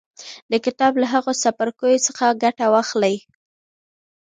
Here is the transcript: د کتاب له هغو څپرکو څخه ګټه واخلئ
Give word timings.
د 0.51 0.53
کتاب 0.65 0.93
له 1.01 1.07
هغو 1.13 1.31
څپرکو 1.41 1.87
څخه 2.07 2.25
ګټه 2.43 2.65
واخلئ 2.73 3.15